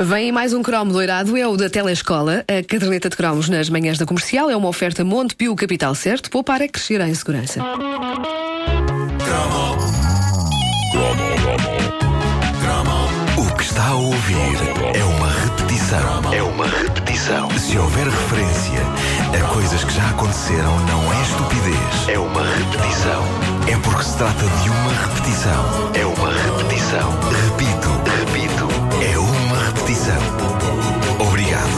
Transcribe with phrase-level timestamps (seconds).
[0.00, 2.44] Vem mais um cromo doirado, é o da Telescola.
[2.48, 6.30] A caderneta de cromos nas manhãs da comercial é uma oferta Monte Pio Capital Certo,
[6.30, 7.60] poupar é crescer em segurança.
[13.36, 14.36] O que está a ouvir
[14.94, 16.32] é uma repetição.
[16.32, 17.50] É uma repetição.
[17.58, 18.80] Se houver referência
[19.38, 22.08] a coisas que já aconteceram, não é estupidez.
[22.08, 23.24] É uma repetição.
[23.68, 25.90] É porque se trata de uma repetição.
[25.94, 27.10] É uma repetição.
[27.50, 28.11] Repito.
[29.92, 30.16] É repetição.
[31.20, 31.68] Obrigado.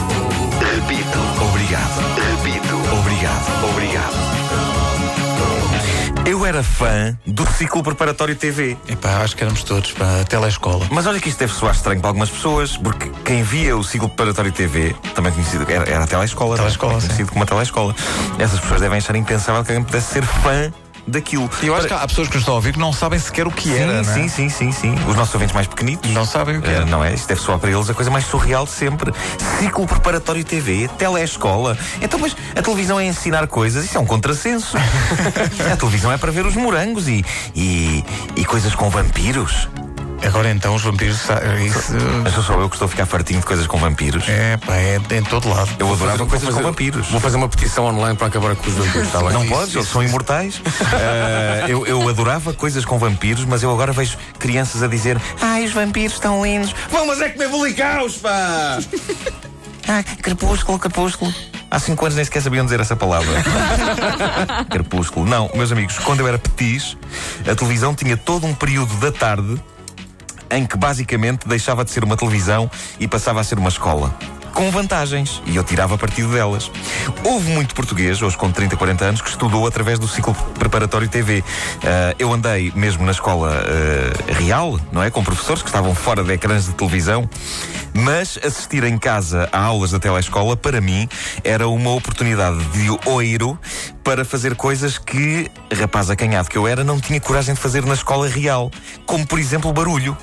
[0.73, 1.19] Repito.
[1.49, 1.99] Obrigado.
[2.15, 2.75] Repito.
[2.99, 3.69] Obrigado.
[3.69, 4.15] Obrigado.
[6.25, 8.77] Eu era fã do ciclo preparatório TV.
[8.87, 10.87] Epá, acho que éramos todos para a telescola.
[10.91, 14.07] Mas olha que isto deve soar estranho para algumas pessoas, porque quem via o ciclo
[14.07, 17.07] preparatório TV, também conhecido, era, era a telescola, Telescola, também sim.
[17.07, 17.95] conhecido como a telescola.
[18.39, 20.71] Essas pessoas devem achar impensável que alguém pudesse ser fã
[21.07, 21.49] daquilo.
[21.61, 23.47] E eu acho que há pessoas que nos estão a ouvir que não sabem sequer
[23.47, 24.03] o que sim, era, é?
[24.03, 24.95] sim, sim, sim, sim.
[25.07, 26.09] Os nossos ouvintes mais pequenitos.
[26.11, 26.85] Não sabem o que é.
[26.85, 27.13] não é?
[27.13, 29.13] Isto deve soar para eles a coisa mais surreal de sempre.
[29.59, 31.77] Ciclo preparatório TV, telescola.
[32.01, 34.77] Então, mas a televisão é ensinar coisas, isso é um contrassenso.
[35.71, 37.23] a televisão é para ver os morangos e,
[37.55, 38.03] e,
[38.35, 39.67] e coisas com vampiros.
[40.25, 41.17] Agora então os vampiros.
[41.21, 41.93] sa- Isso.
[42.23, 44.27] Mas sou só eu que estou a ficar fartinho de coisas com vampiros.
[44.27, 45.69] É, pá, é em todo lado.
[45.79, 47.07] Eu adorava Vou coisas com vampiros.
[47.09, 49.31] Vou fazer uma petição online para acabar com os vampiros, bem?
[49.33, 50.61] Não podes, eles são imortais.
[50.95, 55.65] Ah, eu, eu adorava coisas com vampiros, mas eu agora vejo crianças a dizer: Ai,
[55.65, 56.73] os vampiros estão lindos.
[56.89, 58.79] Vão, mas é comer bolicaus, pá!
[59.87, 61.33] Ai, crepúsculo, crepúsculo.
[61.69, 63.31] Há cinco anos nem sequer sabiam dizer essa palavra.
[64.69, 65.25] crepúsculo.
[65.25, 66.97] Não, meus amigos, quando eu era petis,
[67.49, 69.61] a televisão tinha todo um período da tarde
[70.49, 72.69] em que basicamente deixava de ser uma televisão
[72.99, 74.15] e passava a ser uma escola.
[74.55, 76.71] Com vantagens, e eu tirava partido delas.
[77.25, 81.43] Houve muito português, hoje com 30, 40 anos, que estudou através do ciclo preparatório TV.
[81.83, 85.11] Ah, eu andei mesmo na escola ah, real, não é?
[85.11, 87.29] Com professores que estavam fora de ecrãs de televisão,
[87.93, 91.09] mas assistir em casa a aulas da telescola, para mim,
[91.43, 93.59] era uma oportunidade de oiro
[94.05, 97.93] para fazer coisas que, rapaz acanhado que eu era, não tinha coragem de fazer na
[97.93, 98.71] escola real.
[99.05, 100.17] Como, por exemplo, barulho.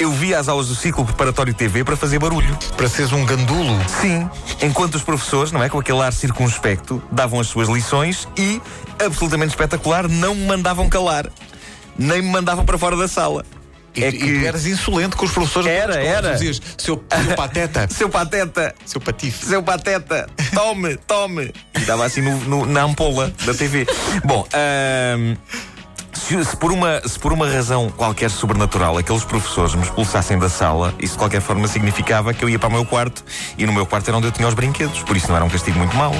[0.00, 2.56] Eu via as aulas do ciclo preparatório TV para fazer barulho.
[2.74, 3.78] Para seres um gandulo.
[4.00, 4.28] Sim,
[4.62, 8.62] enquanto os professores, não é, com aquele ar circunspecto, davam as suas lições e,
[9.04, 11.26] absolutamente espetacular, não me mandavam calar.
[11.98, 13.44] Nem me mandavam para fora da sala.
[13.94, 15.68] E, é e tu eras insolente com os professores.
[15.68, 16.32] Era, era.
[16.32, 19.44] Dizias, seu, seu pateta, Seu pateta, seu patife.
[19.44, 21.52] seu pateta, tome, tome.
[21.74, 23.86] E dava assim no- no- na ampola da TV.
[24.24, 24.46] Bom,
[26.30, 30.48] se, se por uma, se por uma razão qualquer sobrenatural aqueles professores me expulsassem da
[30.48, 33.24] sala, isso de qualquer forma significava que eu ia para o meu quarto
[33.58, 35.48] e no meu quarto era onde eu tinha os brinquedos, por isso não era um
[35.48, 36.14] castigo muito mau.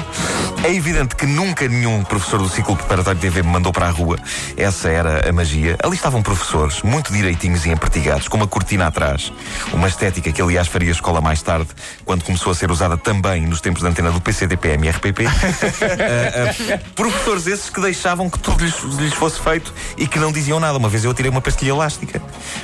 [0.63, 3.89] É evidente que nunca nenhum professor do ciclo preparatório de TV me mandou para a
[3.89, 4.19] rua.
[4.57, 5.77] Essa era a magia.
[5.81, 9.31] Ali estavam professores, muito direitinhos e empertigados, com uma cortina atrás.
[9.71, 11.69] Uma estética que, aliás, faria escola mais tarde,
[12.03, 15.25] quando começou a ser usada também nos tempos da antena do PCDPM e RPP.
[15.25, 15.31] Ah,
[16.75, 20.59] ah, professores esses que deixavam que tudo lhes, lhes fosse feito e que não diziam
[20.59, 20.77] nada.
[20.77, 22.21] Uma vez eu tirei uma pastilha elástica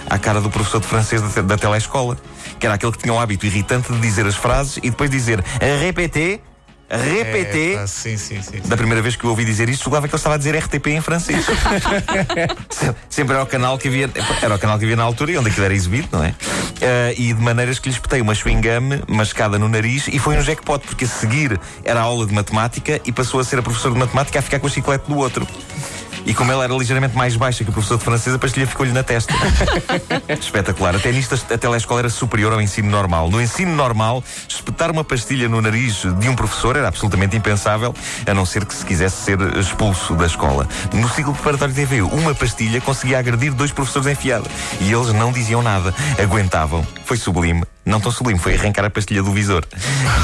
[0.09, 2.17] à cara do professor de francês da, da telescola,
[2.59, 5.39] que era aquele que tinha o hábito irritante de dizer as frases e depois dizer
[5.61, 6.41] RPT,
[6.89, 7.75] RPT.
[7.75, 8.61] É, sim, sim, sim.
[8.65, 10.87] Da primeira vez que eu ouvi dizer isto, julgava que ele estava a dizer RTP
[10.87, 11.45] em francês.
[12.69, 14.09] Se- Sempre era o canal que havia,
[14.41, 16.33] era o canal que havia na altura e onde aquilo era exibido, não é?
[16.81, 20.37] Ah, e de maneiras que lhe espetei uma chewing gum mascada no nariz e foi
[20.37, 23.61] um jackpot, porque a seguir era a aula de matemática e passou a ser a
[23.61, 25.45] professora de matemática a ficar com a chiclete do outro.
[26.27, 28.91] E como ela era ligeiramente mais baixa que o professor de francês, a pastilha ficou-lhe
[28.91, 29.33] na testa.
[30.27, 30.93] Espetacular.
[30.93, 33.31] Até nisto a telescola era superior ao ensino normal.
[33.31, 37.95] No ensino normal, espetar uma pastilha no nariz de um professor era absolutamente impensável,
[38.25, 40.67] a não ser que se quisesse ser expulso da escola.
[40.91, 44.49] No ciclo preparatório de TV, uma pastilha conseguia agredir dois professores enfiada.
[44.81, 45.95] E eles não diziam nada.
[46.21, 46.85] Aguentavam.
[47.05, 47.63] Foi sublime.
[47.87, 49.63] Não tão sublime, foi arrancar a pastilha do visor.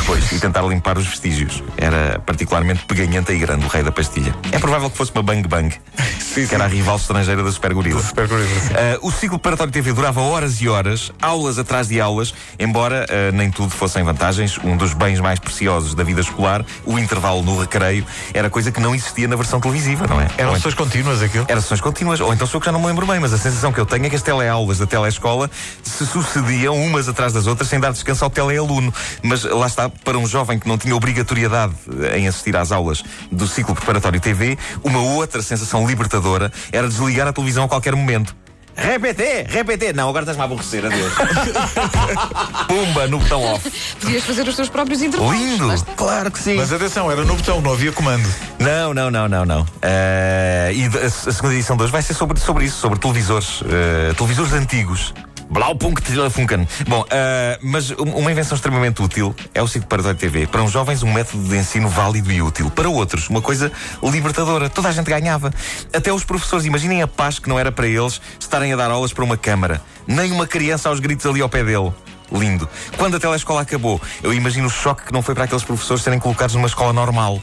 [0.02, 1.64] Depois, e tentar limpar os vestígios.
[1.78, 4.36] Era particularmente peganhenta e grande o rei da pastilha.
[4.52, 5.74] É provável que fosse uma Bang Bang,
[6.36, 8.02] que era a rival estrangeira da Super Gorila.
[8.02, 8.74] Super gorila, sim.
[8.74, 13.32] Ah, o ciclo preparatório TV durava horas e horas, aulas atrás de aulas, embora ah,
[13.32, 14.58] nem tudo fossem vantagens.
[14.62, 18.82] Um dos bens mais preciosos da vida escolar, o intervalo no recreio, era coisa que
[18.82, 20.28] não existia na versão televisiva, não é?
[20.38, 21.46] Eram Ou sessões contínuas aquilo.
[21.48, 23.72] era sessões contínuas, ou então sou que já não me lembro bem, mas a sensação
[23.72, 25.50] que eu tenho é que as teleaulas da telescola
[25.82, 28.94] se sucediam umas atrás das outras sem dar descanso ao telealuno.
[29.22, 31.74] Mas lá está, para um jovem que não tinha obrigatoriedade
[32.16, 37.34] em assistir às aulas do ciclo preparatório TV, uma outra sensação libertadora era desligar a
[37.34, 38.36] televisão a qualquer momento.
[38.76, 39.94] Repete, repete.
[39.94, 41.14] Não, agora estás-me a aborrecer, adeus.
[42.68, 43.72] Pumba, no botão off.
[44.02, 45.36] Podias fazer os teus próprios intervalos.
[45.36, 45.86] Lindo!
[45.96, 46.56] Claro que sim.
[46.56, 48.28] Mas atenção, era no botão, não havia comando.
[48.60, 49.66] Não, não, não, não, não.
[49.82, 53.62] Eh, e a, a segunda edição de hoje vai ser sobre, sobre isso, sobre televisores.
[53.70, 55.14] eh, televisores antigos.
[55.50, 56.68] Blaupunkt Telefunken.
[56.88, 60.48] Bom, ah, mas um- uma invenção extremamente útil é o sítio para a TV.
[60.48, 62.70] Para uns jovens, um método de ensino válido e útil.
[62.72, 64.70] Para outros, uma coisa libertadora.
[64.70, 65.54] Toda a gente ganhava.
[65.94, 69.14] Até os professores, imaginem a paz que não era para eles estarem a dar aulas
[69.14, 69.82] para uma câmara.
[70.08, 71.92] Nem uma criança aos gritos ali ao pé dele.
[72.32, 72.68] Lindo.
[72.98, 76.18] Quando a telescola acabou, eu imagino o choque que não foi para aqueles professores serem
[76.18, 77.40] colocados numa escola normal.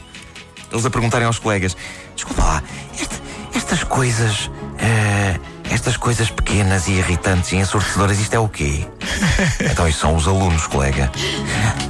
[0.69, 1.77] Eles a perguntarem aos colegas:
[2.15, 2.63] Desculpa lá,
[2.93, 3.21] este-
[3.55, 4.49] estas coisas.
[4.79, 5.39] eh,
[5.71, 8.85] estas coisas pequenas e irritantes e ensurdecedoras, isto é o quê?
[9.71, 11.11] então, isso são os alunos, colega.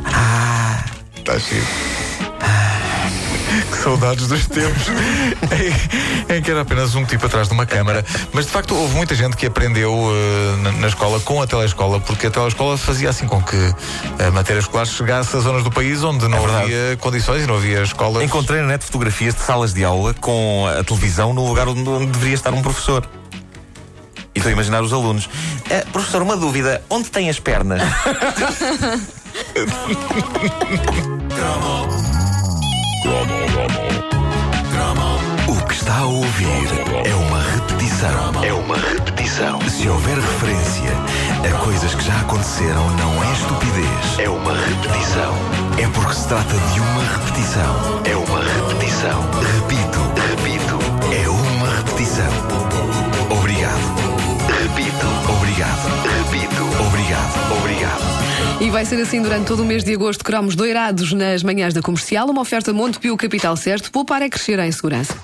[0.06, 0.83] Ah,
[1.18, 1.63] Está cheio.
[3.69, 4.83] Que saudades dos tempos
[6.30, 8.04] em, em que era apenas um tipo atrás de uma câmara.
[8.33, 12.00] Mas de facto houve muita gente que aprendeu eh, na, na escola com a telescola,
[12.00, 13.57] porque a telescola fazia assim com que
[14.25, 17.56] a matéria escolar chegasse a zonas do país onde não É havia condições e não
[17.56, 18.24] havia escolas.
[18.24, 22.07] encontrei na net fotografias de salas de aula com a televisão no lugar onde, onde
[22.07, 23.06] deveria estar um professor.
[24.41, 25.29] Estou a imaginar os alunos.
[25.69, 27.79] "Ah, professor, uma dúvida: onde tem as pernas?
[35.47, 36.47] O que está a ouvir
[37.05, 38.43] é uma repetição.
[38.43, 39.59] É uma repetição.
[39.69, 40.91] Se houver referência
[41.49, 44.19] a coisas que já aconteceram, não é estupidez.
[44.19, 45.33] É uma repetição.
[45.77, 48.01] É porque se trata de uma repetição.
[48.05, 49.21] É uma repetição.
[49.59, 49.99] Repito,
[50.29, 50.79] repito.
[51.13, 52.90] É uma repetição.
[58.62, 60.24] E vai ser assim durante todo o mês de agosto.
[60.24, 62.30] Cromos doirados nas manhãs da comercial.
[62.30, 63.92] Uma oferta Montepio Capital Certo.
[63.92, 65.16] Poupar é crescer em segurança.